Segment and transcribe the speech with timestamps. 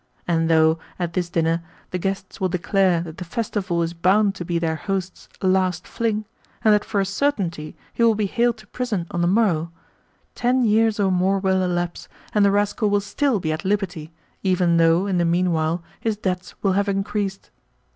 [0.27, 4.43] And though, at this dinner, the guests will declare that the festival is bound to
[4.43, 6.25] be their host's last fling,
[6.63, 9.71] and that for a certainty he will be haled to prison on the morrow,
[10.33, 14.11] ten years or more will elapse, and the rascal will still be at liberty,
[14.41, 17.51] even though, in the meanwhile, his debts will have increased!